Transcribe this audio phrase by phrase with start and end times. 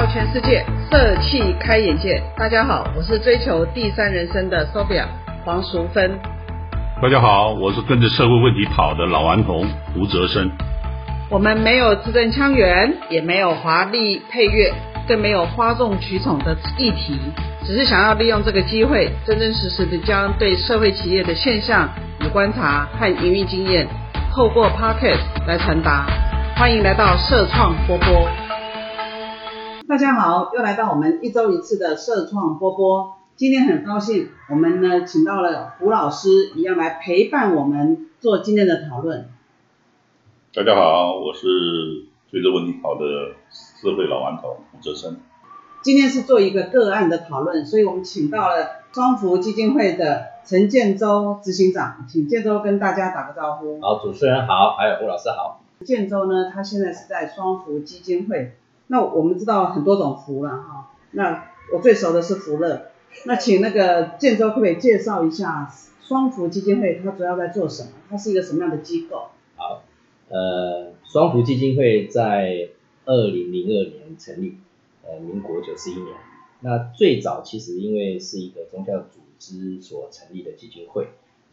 [0.00, 2.22] 到全世界，色气开眼界。
[2.34, 5.04] 大家好，我是追求第三人生的 Sophia
[5.44, 6.18] 黄淑芬。
[7.02, 10.50] 大家好，我是跟着社会问题跑的老顽童吴泽生。
[11.28, 14.72] 我们没有字正腔圆，也没有华丽配乐，
[15.06, 17.20] 更没有哗众取宠的议题，
[17.66, 21.86] 只是想要利用这个机会，真真实实的将对社会企业的现象
[22.24, 23.86] 与观察和营运经验，
[24.34, 26.06] 透过 Podcast 来传达。
[26.56, 28.26] 欢迎来到社创波波。
[29.90, 33.16] 大家好，又来到我们一周一次的社创波波。
[33.34, 39.28] 今天很高兴，我们呢请到了胡老师，一样来陪伴我们做今天的讨论。
[40.54, 43.00] 大家好，我是追着问题跑的
[43.50, 45.16] 社会老顽童胡哲生。
[45.82, 53.80] 今天是做一个个案的讨论，所以我们请到了双福基金会的陈建州执行长，请建州跟大家打个招呼。
[53.80, 55.60] 好，主持人好，还有胡老师好。
[55.84, 58.56] 建州呢，他现在是在双福基金会。
[58.90, 62.90] 那我们知道很多种福了哈，那我最熟的是福乐。
[63.24, 67.90] 那请那个建州可不可以介绍一下双福基金会，它主要在做什么？
[68.08, 69.28] 它是一个什么样的机构？
[69.54, 69.84] 好，
[70.28, 72.70] 呃，双福基金会在
[73.04, 74.58] 二零零二年成立，
[75.04, 76.06] 呃，民国九十一年。
[76.58, 81.10] 那最早其实因为是一个宗教组织所成立的基金会，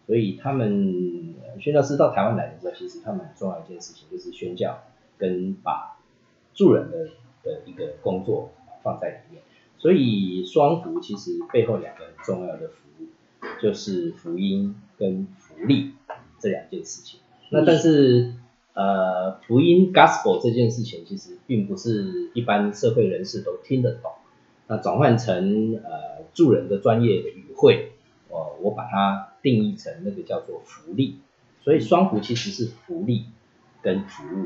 [0.07, 4.79] 所以他们宣教师到台湾来的时候，其实他们很重要一件事情就是宣教
[5.19, 5.99] 跟把
[6.55, 7.09] 助人的。
[7.43, 8.51] 的一个工作
[8.83, 9.41] 放在里面，
[9.77, 13.07] 所以双福其实背后两个很重要的服务，
[13.61, 15.93] 就是福音跟福利
[16.39, 17.19] 这两件事情。
[17.49, 18.33] 那但是
[18.73, 24.11] 呃福音 gospel 这件事情其实并不是一般社会人士都听得懂。
[24.67, 27.93] 那转换成呃助人的专业语汇，
[28.29, 31.19] 我我把它定义成那个叫做福利。
[31.61, 33.25] 所以双福其实是福利
[33.81, 34.45] 跟服务，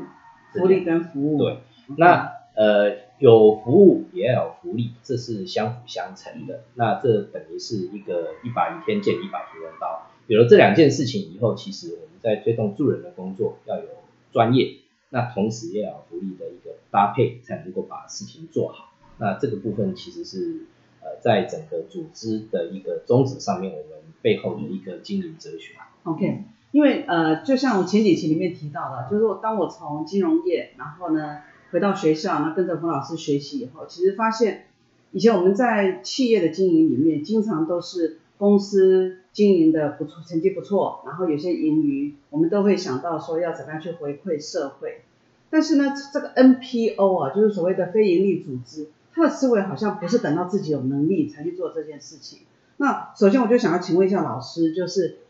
[0.52, 1.58] 福利跟服务对
[1.96, 2.41] 那。
[2.54, 6.64] 呃，有服务也要有福利，这是相辅相成的。
[6.74, 10.06] 那这等于是一个一把倚天剑，一把屠龙刀。
[10.26, 13.84] 有了这两件事情以后，其实我们在推动助人的工作要有
[14.32, 14.76] 专业，
[15.08, 18.92] 那同时也要有福利的一个搭配，才能够把事情做好。
[19.16, 20.66] 那这个部分其实是
[21.00, 25.74] 呃，在整个组织的一个宗旨上面，我们背后的一个经营哲学。
[26.02, 31.38] OK，因为呃，就像我前几期里面提到的，就是说当我从金融业，然后呢。
[31.72, 34.66] 回到学校，那跟着胡老师学习以后，其实发现
[35.10, 45.00] 以前我们在企业的经营里面，经常都是公司经营的不错，成绩不错，然后有些盈余，我们都会想到说要怎么样去回馈社会。
[45.48, 52.40] 但是呢，这个 NPO 啊，就是所谓的非营利组织，它的思维好像不是等到自己有能力才去做这件事情。
[52.76, 55.20] 那首先我就想要请问一下老师，就是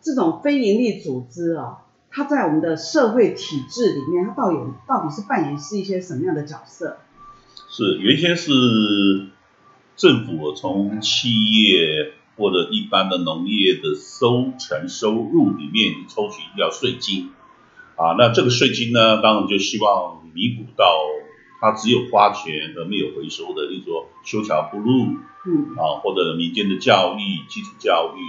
[0.00, 1.83] 这种非营利组织啊。
[2.14, 6.98] 它在我们的社会体制里面，它到底到底是扮演是一些什么样的角色？
[7.68, 8.52] 是原先是
[9.96, 17.30] 政府从企业或者一般的农业的收成收入里面抽取掉税金
[17.96, 20.84] 啊，那这个税金呢，当然就希望弥补到
[21.60, 28.20] 它只有花钱而没有回收的，例如说修桥铺路，嗯啊，或者民间的教育、基础教育。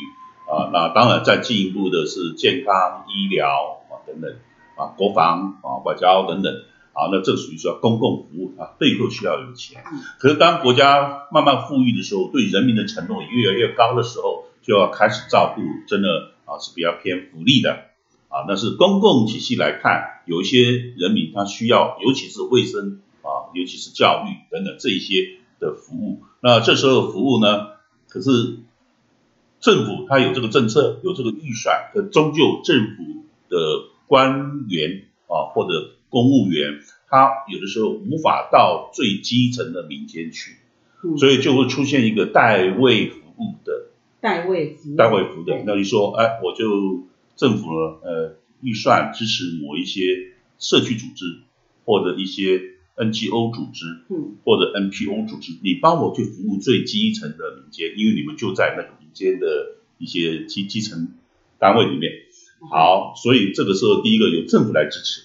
[0.48, 3.75] 啊，那当然再进一步的是健康医疗啊
[4.06, 4.32] 等等
[4.78, 6.54] 啊，国防啊外交等等
[6.94, 9.84] 啊，那这属于说公共服务啊，背后需要有钱。
[10.20, 17.72] 可是当国家慢慢富裕的时候，对人民的承诺也越来越高的时候，就要开始照顾真的啊是比较偏福利的
[18.30, 26.22] 啊，那是公共体系来看，有一些人民他需要，尤其是卫生啊，尤其是教育等等这一些的服务。
[26.42, 27.68] 那这时候服务呢，
[28.10, 28.60] 可是。
[29.62, 33.58] 政府它有这个政策，有这个预算，可终究政府的
[34.08, 40.56] 官员啊或者公务员，他有的时候无法到最基层的民间去，
[41.18, 43.90] 所以就会出现一个代位服务的
[44.22, 45.64] 代位服务，代位服务的。
[45.66, 47.04] 那你说，哎，我就
[47.36, 50.02] 政府呃预算支持某一些
[50.60, 51.42] 社区组织
[51.86, 52.62] 或者一些
[52.96, 59.06] NGO 组织，嗯，或者 NPO 组织，你帮我去服务最基层的民间，因为你们就在那个民。
[59.16, 61.14] 间的一些基基层
[61.58, 62.12] 单位里面，
[62.70, 65.24] 好，所以这个时候第一个由政府来支持，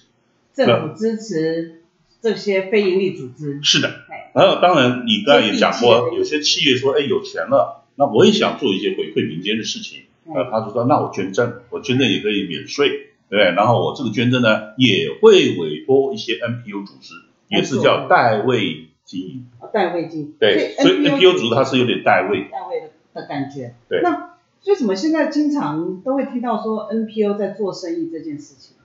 [0.53, 1.81] 政府支持
[2.21, 3.89] 这些非营利组织，是的，
[4.33, 12.89] 然后当然你刚才也讲过，有些企业说，哎，有钱了，那我也想做一些回馈民间的事情，那他就说，那我捐赠，我捐赠也可以免税，
[13.29, 13.43] 对不对？
[13.55, 17.15] 然后我这个捐赠呢，也会委托一些 NPO 组织，
[17.49, 22.87] 也是叫代位经营，代位经营，对，所以 NPO 组织它是有点代位，代位的。
[23.13, 24.30] 的感觉，对，那
[24.65, 28.75] 为什么现在经常都会听到说 NPO 在做生意这件事情？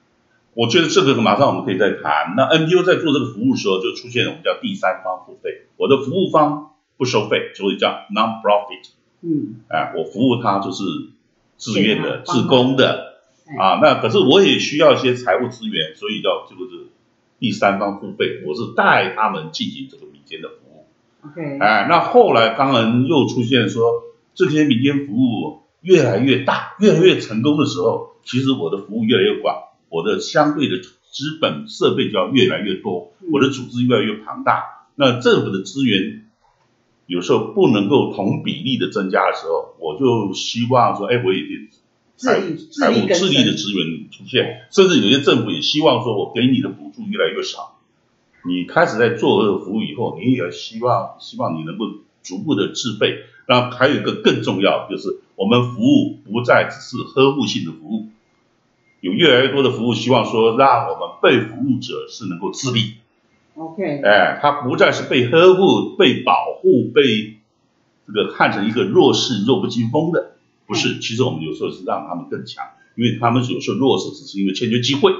[0.54, 2.34] 我觉得这个马上我们可以再谈。
[2.34, 8.88] 那 NPO 在做这个服务的时候，就出现我们叫第三方付费，我的服务方不收费，所以叫 non-profit。
[9.20, 10.82] 嗯，哎，我服务他就是
[11.58, 13.80] 自愿的、自工的哎啊。
[13.82, 16.86] 那可是我也需要一些财务资源，所以叫这个是
[17.38, 20.86] 第三方付费，我是带他们进行这个民间的服务。
[21.26, 29.54] OK，哎，那后来当然又出现说这些民间服务越来越大、越来越成功的时候，其实我的服务越来越广，
[29.88, 34.88] 我的相对的资本设备就要越来越多，嗯我的组织越来越庞大。
[34.96, 36.26] 那政府的资源
[37.06, 41.68] 有时候不能够同比例的增加的时候，我就希望说，哎，我有点
[42.16, 42.40] 财
[42.72, 47.78] 财务智力的资源出现，甚至有些政府也希望说，我给你的补助越来越少。
[48.44, 51.84] 你开始在做这个服务以后，你也要希望希望你能够
[52.24, 53.18] 逐步的自费。
[53.48, 58.08] 那还有一个更重要，就是我们服务不再只是呵护性的服务，
[59.00, 62.94] 有越来越多的服务希望说让我们被服务者是能够自立
[63.54, 67.36] ，OK，哎，他不再是被呵护、被保护、被
[68.06, 70.36] 这个看成一个弱势、弱不禁风的，
[70.66, 70.98] 不是。
[71.00, 72.64] 其实我们有时候是让他们更强，
[72.96, 75.12] 因为他们有时候弱势，只是因为欠缺机会。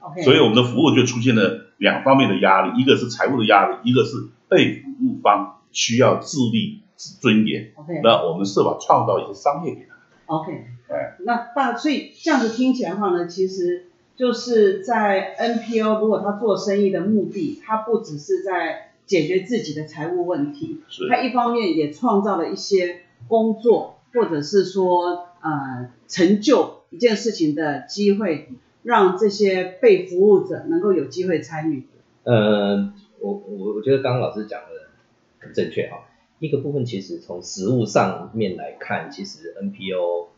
[0.00, 7.72] OK，所以我们的服务就出现了两方面的压力，一个是财务的压力，一个是被服务方需要自立、尊严。
[7.76, 9.96] OK 那我们设法创造一些商业给他。
[10.26, 10.52] OK，
[10.88, 28.48] 哎那大所以这样子听起来的话呢，其实就是在 NPO 如果他做生意的目的，他不只是在解决自己的财务问题，是他一方面也创造了一些工作，或者是说呃成就一件事情的机会，
[28.82, 31.86] 让这些被服务者能够有机会参与。
[32.24, 34.90] 呃，我我我觉得刚刚老师讲的
[35.38, 35.98] 很正确哈。
[36.38, 40.28] 一个部分其实从实物上面来看，其实 NPO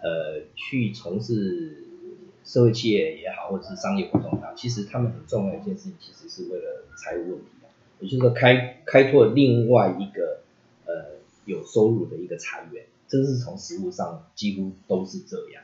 [0.00, 1.84] 呃去从事
[2.44, 7.46] 社会企业也好，或者是商业活动也好，其实他们很重要一件事情，其实是为了财务问题，
[8.00, 10.40] 也就是说开开拓另外一个
[10.86, 15.62] 呃有收入的一个财源，这是从实物上几乎都是这样。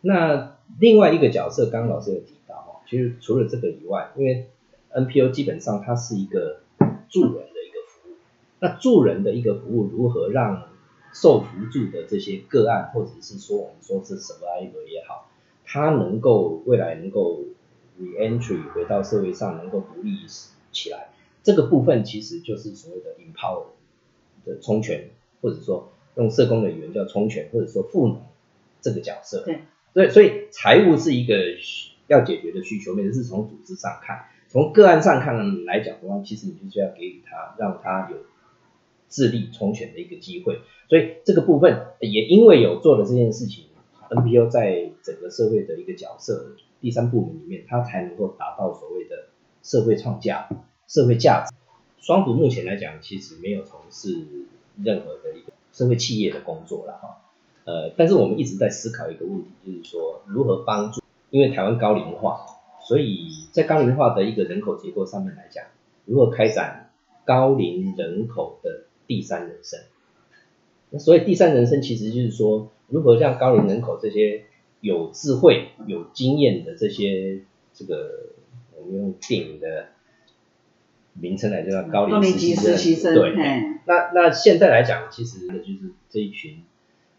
[0.00, 4.48] 那另外一个角色，刚刚老师有提到哈，其实除了这个以外，因为
[4.92, 6.60] NPO 基本上它是一个
[7.08, 7.57] 助人的，
[8.60, 10.68] 那助人的一个服务如何让
[11.12, 15.30] 受扶助的这些个案，或者是说我们说是 survivor 也好，
[15.64, 17.44] 他能够未来能够
[17.98, 20.16] reentry 回到社会上，能够独立
[20.70, 21.08] 起来，
[21.42, 23.64] 这个部分其实就是所谓的 empower
[24.44, 25.10] 的充权，
[25.40, 28.20] 或者说用社工的语言叫充权，或者说赋能
[28.80, 29.44] 这个角色。
[29.44, 29.60] 对，
[29.94, 38.18] 所以所以财务是一个需要解决的需求面，是从组织上看，从个案上看来讲的话，其实你就是要给予他，让他有
[39.08, 40.60] 自立重选的一个机会。
[40.88, 43.64] 所以这个部分也因为有做了这件事情
[44.08, 49.26] ，NPO 在整个社会的一个角色，第三部门里面，它才能够达到所谓的
[49.62, 50.48] 社会创价、
[50.86, 51.54] 社会价值。
[52.00, 54.24] 双福目前来讲，其实没有从事
[54.82, 57.18] 任何的一个社会企业的工作了哈。
[57.64, 62.46] 呃，但是我们一直在思考一个问题，就是说如何帮助，因为台湾高龄化，
[62.80, 65.66] 所以在高龄化的一个人口结构上面来讲，
[66.06, 66.90] 如何开展
[67.26, 69.80] 高龄人口的第三人生？
[70.90, 74.44] 那所以第三人生，其实就是说如何让高龄人口这些
[74.80, 77.42] 有智慧、有经验的这些
[77.74, 78.30] 这个，
[78.76, 79.86] 我们用电影的
[81.14, 83.34] 名称来叫高龄实实习生，对，
[83.86, 86.62] 那那现在来讲，其实就是这一群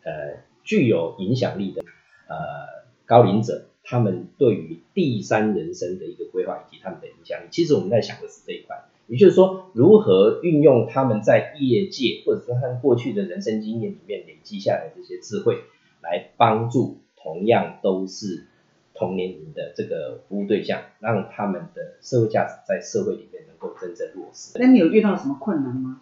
[0.04, 1.84] 呃具有影响力的
[2.28, 15.64] 呃高龄者，他们对于第三人生的一个规划以及他们的影响力，其实我们在想的是这一块，也就是说如何运用他们在业界或者说他们过去的人生经验里面累积下来的这些智慧，
[16.02, 18.46] 来帮助同样都是
[18.94, 24.58] 同年龄的这个服务对象，让他们的社会价值在社会里面能够真正落实。
[24.60, 26.02] 那你有遇到什么困难吗？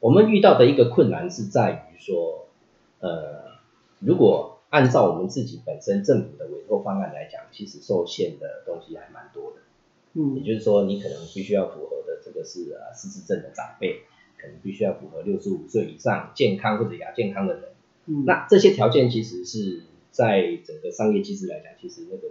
[0.00, 2.46] 我们遇到的一个困难是在于说，
[3.00, 3.58] 呃，
[4.00, 9.56] 如果按照我们自己本身政府的委托方案来讲，其实受限的东西还蛮多的。
[10.14, 14.02] 也嗯就是说，你可能必须要符合的这个是呃失智症的长辈，
[14.36, 17.62] 可能必须要符合六十五岁以上健康或者亚健康的人。
[18.06, 22.28] 嗯，那这些条件其实是在整个商业机制来讲，其实那个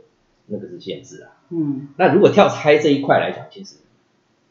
[0.48, 1.42] 那个是限制啊。
[1.50, 3.78] 嗯那如果跳拆这一块来讲，其实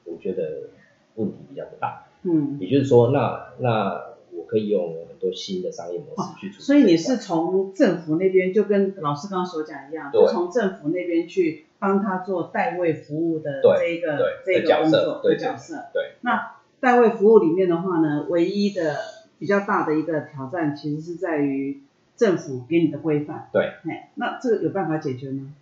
[0.04, 0.70] 我觉得
[1.16, 2.04] 问题比较不大。
[2.22, 4.05] 嗯，也就是说，那那我
[4.46, 15.86] 可以用很多新的商业模式去处理这一块、所以你是从政府那边就跟老师刚刚所讲一样，对就从政府那边去帮他做代位服务的对这一个对这个工作的角色。
[15.92, 18.96] 对那代位服务里面的话呢，唯一的
[19.38, 21.80] 比较大的一个挑战，其实是在于
[22.16, 23.48] 政府给你的规范。
[23.52, 25.52] 对，哎，那这个有办法解决吗？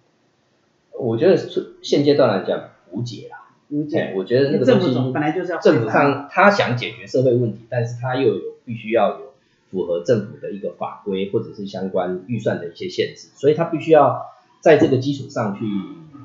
[0.96, 1.36] 我觉得
[1.82, 3.48] 现阶段来讲无解啦。
[3.70, 4.12] 无解。
[4.16, 9.34] 我觉得那个政府本来就是要政府上他想解决社会问题，但是他又有必须要有
[9.70, 14.26] 符合政府的一个法规或者是相关预算的一些限制，所以他必须要
[14.60, 15.64] 在这个基础上去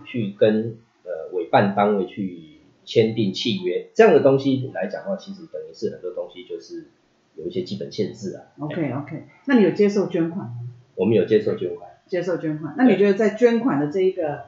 [0.05, 6.87] 去跟呃委办单位去签订契约，这样的东西来讲的话，其实等于是很多东西就是
[7.35, 8.43] 有一些基本限制啊。
[8.59, 10.53] OK OK，那你有接受捐款吗？
[10.95, 11.89] 我们有接受捐款。
[12.07, 14.45] 接受捐款，那你觉得在捐款的这一个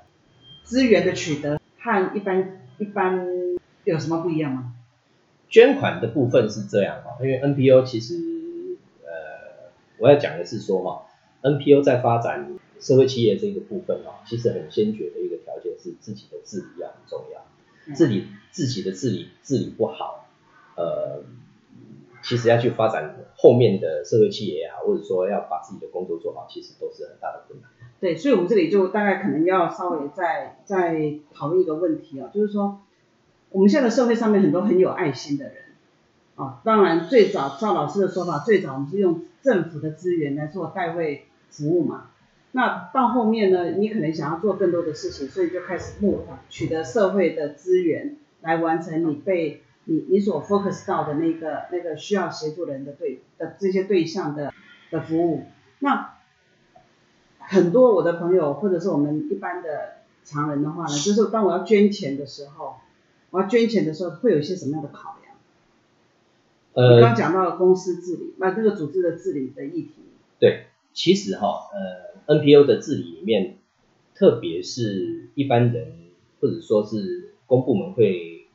[0.63, 3.27] 资源的取得和一般一般
[3.83, 4.73] 有什么不一样吗？
[5.51, 8.15] 捐款的部分是这样哈，因为 NPO 其实
[9.03, 11.05] 呃，我要讲的是说哈
[11.43, 20.27] ，NPO 在发展社会企业这个部分哦，其实很先决的一个条件是自己的治理要很重要，治理自己的治理治理不好，
[20.75, 21.21] 呃。
[22.23, 27.71] 其实要去发展后面的社会企业啊，或者说要把自己的工作做好，其实都是很大的困难。
[27.99, 32.83] 对，所以我们这里就大概可能要稍微再再讨论一个问题啊，就是说
[33.51, 35.55] 我们现在社会上面很多很有爱心的人
[36.35, 42.09] 啊，当然最早赵老师的说法，最早我们是用政府的资源来做代位服务嘛，
[42.51, 49.63] 那到后面呢，你可能想要做更多的事情，所以就开始募款，取得社会的资源来完成你被。
[49.85, 54.53] 你你所 focus 到的那个那个需要协助人的对的这些对象的
[54.91, 55.45] 的服务，
[55.79, 56.17] 那
[57.39, 62.75] 很多我的朋友或者是我们一般的常人的话呢，就是当我要捐钱的时候，
[63.31, 65.35] 我要捐钱的时候会有一些什么样的考量？
[66.73, 69.95] 呃，你刚讲到公司治理，那这个组织的治理的议题。
[70.39, 73.57] 对，其实哈，呃，NPO 的治理里面，
[74.13, 75.93] 特别是一般人
[76.39, 78.47] 或者说是公部门会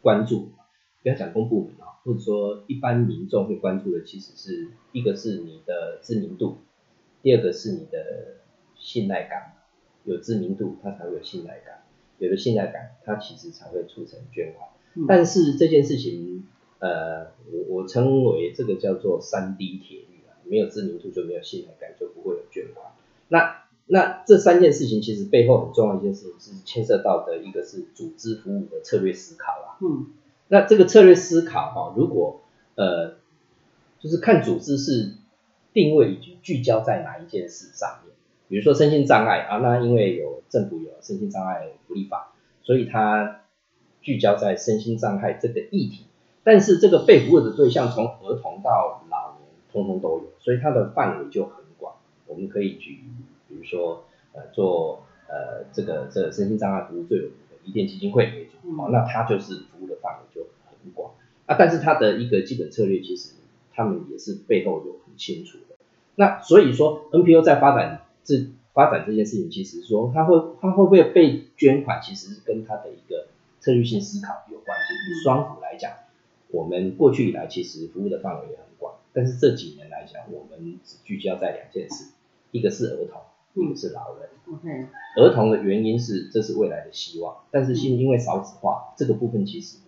[0.00, 0.50] 关注。
[1.02, 6.58] 不要讲公部门啊，或者说一般民众会关注的，其实是一个是你的知名度，
[7.22, 8.38] 第二个是你的
[8.76, 9.52] 信赖感。
[10.04, 11.78] 有知名度，它才会有信赖感；
[12.24, 14.68] 有了信赖感，它其实才会促成捐款。
[15.08, 16.46] 但是这件事情，
[16.78, 22.92] 呃，我我称为这个叫做三 D 铁律啊，没有知名度就没有信赖感，就不会有捐款。
[23.28, 29.78] 那那这三件事情其实背后很重要一件事情是牵涉到的一个是组织服务的策略思考啊。
[29.82, 30.06] 嗯。
[30.48, 32.42] 那这个策略思考哈，如果
[32.76, 33.14] 呃，
[33.98, 35.14] 就是看组织是
[35.72, 38.14] 定位以及聚焦在哪一件事上面，
[38.48, 42.32] 比如说身心障碍啊，那因为有政府有身心障碍福利法，
[42.62, 43.40] 所以它
[44.02, 46.04] 聚焦在身心障碍这个议题。
[46.42, 51.94] 但是这个被服务的对象从儿童到老年，通通都有，所以它的范围就很广。
[52.26, 53.00] 我们可以举，
[53.48, 61.12] 比如说呃做呃这个这个身心障碍服务最有名的伊甸基金会为主，好，那它就是服务的范围就很广。
[61.46, 63.34] 啊，但是它的一个基本策略，其实
[63.72, 65.76] 他们也是背后有很清楚的。
[66.16, 73.28] 那所以说，NPO 在发展这发展这件事情，其实说它会它会不会被捐款，其实是跟它的一个
[73.60, 74.94] 策略性思考有关系。
[75.12, 75.92] 以双福来讲，
[76.50, 82.12] 我们过去以来其实服务的范围也很广，但是这几年来讲，我们只聚焦在两件事，
[82.50, 83.20] 一个是儿童，
[83.54, 84.28] 一个是老人。
[84.52, 84.88] OK。
[85.16, 89.78] 儿童的原因是这是未来的希望，但是现因为少子化这个部分其实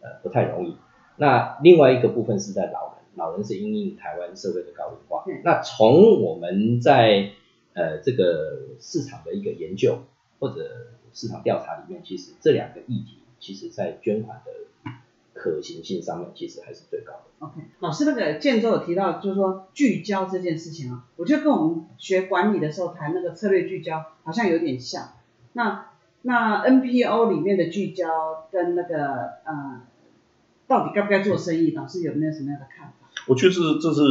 [0.00, 0.76] 呃不太容易。
[1.16, 5.24] 那另外一个部分是在老人，老人是因应台湾社会的高龄化。
[5.44, 7.30] 那从我们在
[7.76, 10.02] 呃这个市场的一个研究
[10.40, 14.90] 或者市场调查里面，其实这两个议题，其实在捐款的
[15.34, 17.46] 可行性上面，其实还是最高的。
[17.46, 25.12] OK，老师那个建州有提到，就是说聚焦这件事情啊，我觉得跟我们学管理的时候谈那个策略聚焦好像有点像。
[25.52, 25.90] 那
[26.22, 29.04] 那 NPO 里面的聚焦跟那个
[29.44, 29.82] 呃。
[30.68, 31.70] 到底该不该做生意？
[31.76, 33.05] 老师有没有什么样的看法？
[33.26, 34.02] 我觉得这是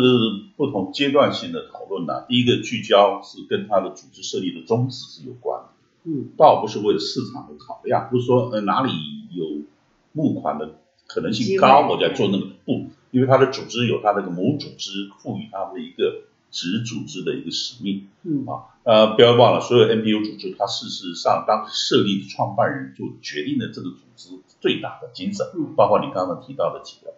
[0.57, 2.25] 不同阶段性的讨论呐。
[2.27, 5.69] 第一个聚焦是跟它的组织设立的宗旨是有关的，
[6.03, 8.91] 嗯，倒不是为了市场的考量，不是说呃哪里
[9.31, 9.63] 有
[10.11, 10.75] 募款的
[11.07, 24.29] 可能性高，我在做那个不，因为它的组织有他那个母组织赋予它的一个子组织的一个使命，嗯啊呃不要忘了，所有 NPO 组织它事实上当时设立的创办人就决定了这个组织。
[24.61, 25.45] 最大的精神，
[25.75, 27.13] 包括你刚刚提到的几个，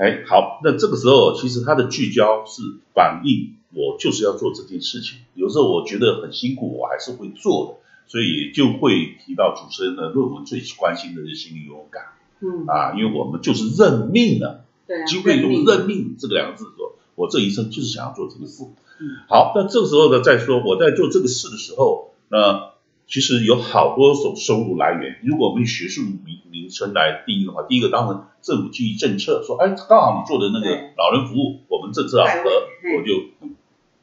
[0.00, 2.62] 哎，好，那这个时候其实它的聚焦是
[2.94, 5.18] 反映我就是要做这件事情。
[5.34, 12.04] 有时候我觉得很辛苦，我还是会做的，所以就会提到主持人的论文最关心的是心理勇敢，
[12.40, 18.64] 嗯啊，因为我们就是认命了，对，机会用认命这个两个字说，我这一生就是想要做这个事。
[19.00, 22.69] 嗯好，那这个时候呢，再说我在做这个事的时候，那。
[23.10, 25.18] 其实有好多种收入来源。
[25.24, 32.50] 如果我们用学术名名称来定义的话，第一个当然政府基于政策说，哎，刚好你做的那个老人服务，我们政策好合，
[32.96, 33.50] 我就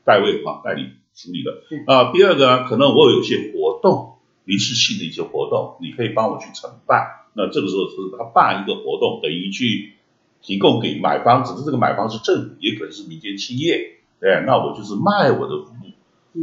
[0.04, 1.64] 代位啊代理处理了。
[1.88, 7.08] 啊，第二个呢，可能我有些活动临时性的一些活动，你可以帮我去承办。
[7.34, 9.94] 那这个时候是他办一个活动，等于去
[10.42, 15.56] 提供给买方，只是这个买方是政府，也可能是民间企业，对，那我就是卖我的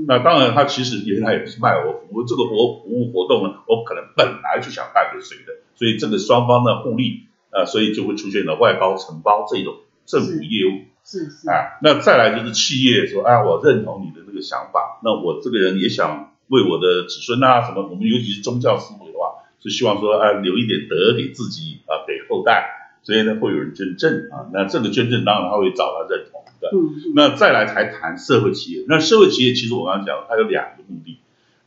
[0.07, 9.75] 那当然，他其实原来也不是卖我服务，这个活服务活动呢，我可能本来就想卖给谁的，所以这个双方的互利，呃，所以就会出现了外包承包这种
[10.07, 10.91] 政府业务。
[11.05, 26.34] 是是，啊，那再来就是企业说，啊，我认同你的这个想法，那我这个人也想为我的子孙啊什么，我们尤其是宗教思维的话，是希望说啊留一点德给自己啊给后代，所以呢会有人捐赠啊，那这个捐赠当然他会找他认同
[26.65, 26.71] 的。
[26.73, 27.13] 嗯嗯。
[27.15, 31.19] 那再来才谈社会企业，那社会企业其实我刚刚讲，它有两个目的，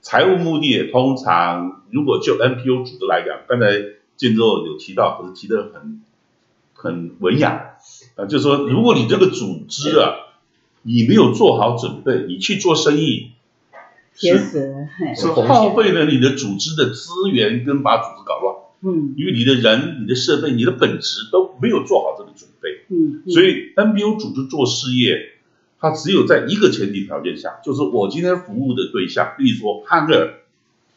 [0.02, 3.66] 财务目的通常如果就 NPO 组织来讲，刚才
[4.16, 6.02] 建州有提到，可是提的很
[6.74, 7.76] 很文雅，
[8.16, 10.16] 啊，就是说如果你这个组织啊，
[10.82, 13.32] 你没有做好准备，你去做生意，
[14.16, 19.14] 铁是死人，嘿，是耗费了你的组织的资源跟把组织搞乱，嗯。
[19.18, 22.17] 因为你的人、你的设备、你的本质都没有做好
[22.90, 25.34] 嗯，嗯所以 NBO 组织做事业，
[25.80, 30.40] 它只有在一个前提条件下，就是我今天服务的对象，例如说憨儿，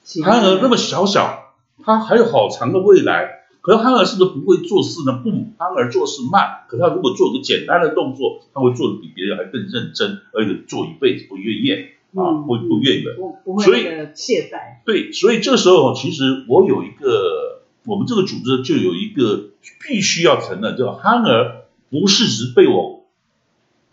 [0.05, 3.39] 其他的憨儿那么小小，他还有好长的未来。
[3.63, 5.21] 可是憨儿是不是不会做事呢？
[5.23, 13.13] 不，憨儿做事慢，可是他如果做个简单的动作，他会做的比别人还更认真，而且做一辈子不愿厌啊，嗯不不愿的。
[13.17, 13.83] 不不会所以
[14.15, 19.51] 懈怠，对，所以这时候其实我有一个，我们这个组织就有一个
[19.87, 21.60] 必须要承认，叫憨儿
[21.91, 23.05] 不是只被我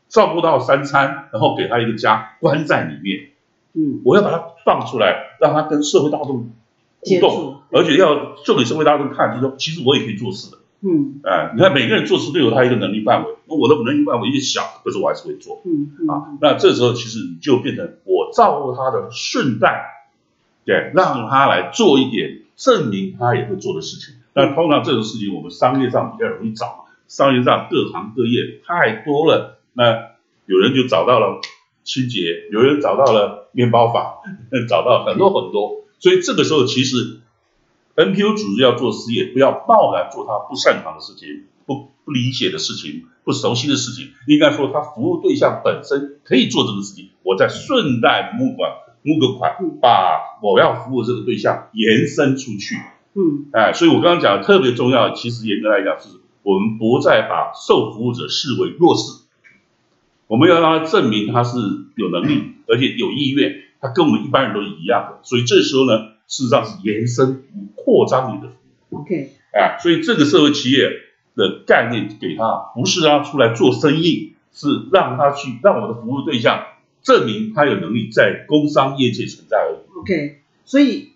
[0.07, 3.31] 照顾到三餐，然后给他一个家关在里面，
[3.73, 6.51] 嗯，我要把他放出来，让他跟社会大众
[7.01, 10.57] 互动，而且要做给社会大众看，就是说其实我也可以做事的。
[10.79, 15.59] 嗯哎、你看每个人做事都有他一个能力范围，那我的能力范围越小，可是我还是会做。
[15.65, 19.85] 嗯嗯啊，那这时候其实你就变成我照顾他的顺带，
[20.65, 24.15] 对，让他来做一点证明他也会做的事情。
[24.33, 30.15] 那通常这种事情我们商业上比较容易找，商业上各行各业太多了，那
[30.45, 31.41] 有人就找到了
[31.83, 34.15] 清洁，有人找到了面包房，
[34.67, 37.21] 找到很多很多，所以这个时候其实
[37.95, 44.11] NPO 组织要做事业，不要贸然做他不擅长的事情，不不理解的事情，不熟悉的事情。
[44.27, 52.75] 应该说，他服务对象本身可以做这个事情，我再顺带募款，募个款，把我要服务这个对象延伸出去。
[53.15, 56.09] 嗯哎，所以我刚刚讲的特别重要，其实严格来讲是
[56.47, 59.25] 我们不再把受服务者视为弱势，
[60.27, 61.57] 我们要让他证明他是
[61.97, 65.19] 有能力，而且有意愿，他跟我们一般人都是一样的。
[65.23, 68.99] 所以这时候呢，事实上是延伸服务、扩张你的服务。
[69.01, 70.89] ，OK，哎，所以这个社会企业
[71.35, 76.63] 的概念给他，不是让他出来做生意，是让他去让我的服务对象
[77.03, 79.99] 证明他有能力在工商业界存在而已。
[79.99, 81.09] OK，所以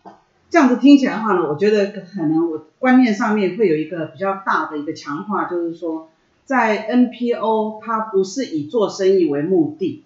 [0.52, 6.10] 这样子听起来的话呢，我觉得可能我观念上面会有一个比较大的一个强化，就是说，
[6.44, 10.04] 在 NPO 它不是以做生意为目的，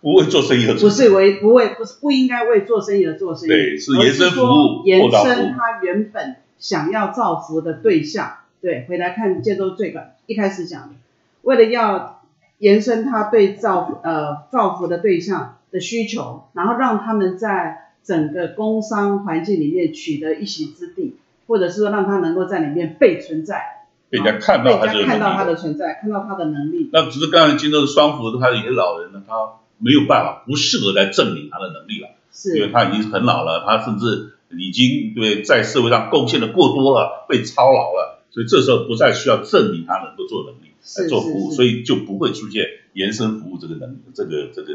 [0.00, 8.38] 不为做生意的不是为不为不是不应该为做生意而做生意，对是延伸服说务延伸它原本想要造福的对象。
[8.62, 10.94] 对，回来看建州最个一开始讲的，
[11.42, 12.22] 为了要
[12.56, 25.54] 延伸他对造呃造福的对象的需求，然后让他们在整个工商环境里面取得一席之地，或者是说让他能够在里面被存在，被人家看到他是有人家看到他的。
[25.54, 26.90] 存在，看到他的能力。
[26.92, 29.34] 那只是刚才金州的双福，他有些老人呢，他
[29.78, 44.72] 没有办法，不适合来证明他的能力了，是因为，他已经很老了，他甚至已经对在社会上贡献的过多了，被操劳了，所以这时候不再需要证明他能够做能力来做服务，所以就不会出现延伸服务这个能力这个这个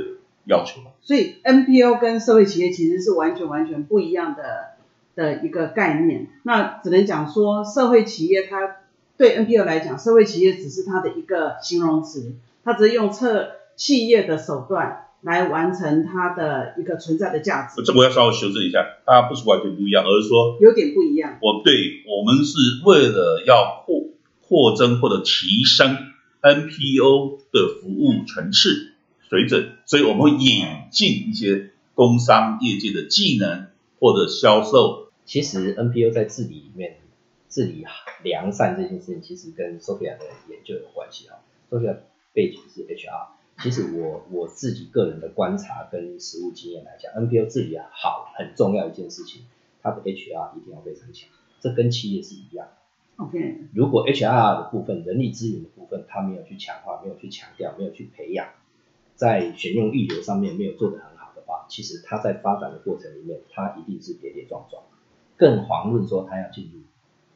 [0.47, 0.93] 要求了。
[1.01, 4.43] 所以 NPO 跟社会企业其实是完全完全不一样的
[5.15, 6.27] 的一个概念。
[6.43, 8.77] 那只能讲说，社会企业它
[9.17, 21.37] 对 NPO 来讲，社会企业只是它的一个形容词，它只是用测企业的手段来完成它的一个存在的价值，这我要稍微修正一下，它不是完全不一样，而是说有点不一样。
[21.41, 24.03] 我对我们是为了要扩
[24.47, 25.97] 扩增或者提升
[26.41, 28.93] NPO 的服务层次
[29.29, 33.67] 水准，所以我们会引进一些工商业界的技能
[33.99, 35.11] 或者销售。
[35.25, 36.97] 其实 NPO 在治理里面，
[37.49, 37.85] 治理
[38.23, 41.39] 良善这件事情，其实跟 Sophia 的研究有关系啊。
[41.69, 41.97] Sophia
[42.31, 43.27] 背景是 HR，
[43.61, 49.41] 其实我我自己个人的观察跟实务经验来讲，NPO 治理好很重要一件事情，
[49.83, 53.25] 它的 HR 一定要非常强，这跟企业是一样的。
[53.25, 58.47] OK，如果 HR 的部分、人力资源的部分，他没有去强化、没有去强调、没有去培养，
[59.17, 64.83] 在选用预留上面没有做得很好的话，其实它在发展的过程里面，它一定是跌跌撞撞，
[65.35, 66.81] 更遑论说它要进入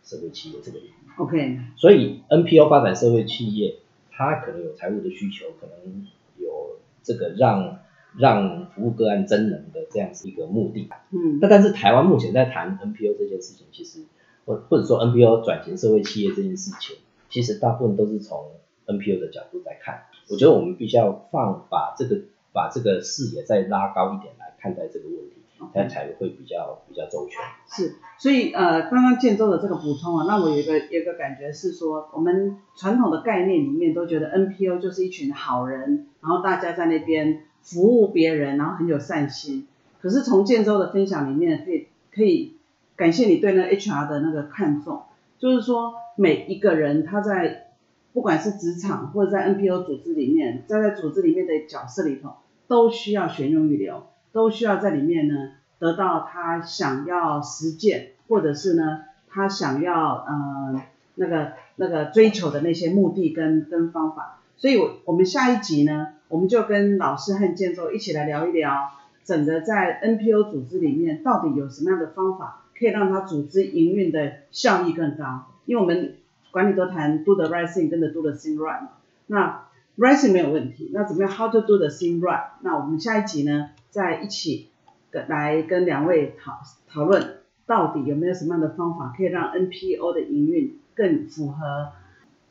[0.04, 0.94] 社会企业这个领域。
[1.18, 3.80] OK，所以 NPO 发展社会企业，
[4.12, 7.80] 它可能有财务的需求，可能有这个让
[8.18, 10.88] 让服务个案增能的这样子一个目的。
[11.10, 14.04] 嗯那但是台湾目前在谈 NPO 这件事情，其实
[14.46, 16.98] 或或者说 NPO 转型社会企业这件事情，
[17.30, 18.52] 其实大部分都是从
[18.86, 20.04] NPO 的角度在看。
[20.32, 22.22] 我觉得我们必须要放把这个
[22.54, 25.34] 把这个视野再拉高一点来看待这个问题，
[25.74, 27.42] 它才会比较比较周全。
[27.68, 39.68] 是，所以呃，刚刚建州的这个补充啊，让我有一个有一个感觉是说，我们传统的概念里面都觉得 NPO 就是一群好人，然后大家在那边服务别人，然后很有善心。
[40.02, 42.56] 可是从建州的分享里面，可以可以
[42.96, 45.02] 感谢你对那个 HR 的那个看重，
[45.40, 47.71] 就是说每一个人他在
[48.14, 52.34] 不管是职场或者在 NPO 组织里面，在在组织里面的角色里头，
[52.68, 55.34] 都需要选用预留，都需要在里面呢
[55.80, 60.82] 得到他想要实践，或者是呢他想要呃
[61.16, 64.40] 那个那个追求的那些目的跟跟方法。
[64.58, 68.92] 所以我，我们下一集呢，我们就跟老师和建州一起来聊一聊，
[69.24, 75.48] 整个在 NPO 组织里面到底有什么样的方法，可以让它组织营运的效益更高。
[75.66, 76.16] 因为我们
[76.52, 78.90] 管理都谈 do the right thing 跟 the do the thing right 嘛，
[79.28, 79.64] 那
[79.98, 82.52] right thing 没有问题，那怎么样 how to do the thing right？
[82.62, 84.70] 那我们下一集呢，再一起
[85.10, 86.60] 跟来跟两位讨
[86.92, 91.92] 讨论，到底有没有什么样的方法可以让 NPO 的营运更符合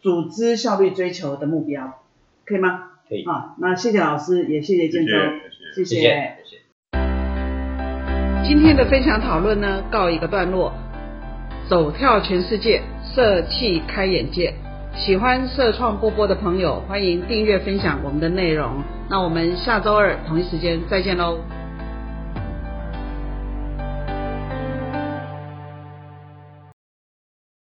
[0.01, 2.01] 组织效率追求的目标，
[2.47, 2.91] 可以吗？
[3.09, 5.13] 可以，好，那谢谢老师，也谢谢建州，
[5.75, 6.09] 谢谢谢谢谢
[6.45, 6.57] 谢谢。
[8.47, 10.73] 今天的分享讨论呢，告一个段落。
[11.69, 12.83] 走跳全世界，
[13.15, 14.55] 社气开眼界。
[14.97, 18.83] 喜欢社创波波的朋友，欢迎订阅分享我们的内容。
[19.09, 21.39] 那我们下周二同一时间再见喽。